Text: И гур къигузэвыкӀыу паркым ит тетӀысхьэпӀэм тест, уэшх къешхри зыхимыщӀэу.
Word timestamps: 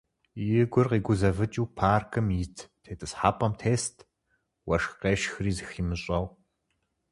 И 0.43 0.45
гур 0.71 0.87
къигузэвыкӀыу 0.91 1.67
паркым 1.77 2.27
ит 2.43 2.57
тетӀысхьэпӀэм 2.83 3.53
тест, 3.59 3.95
уэшх 4.67 4.91
къешхри 5.01 5.51
зыхимыщӀэу. 5.57 6.25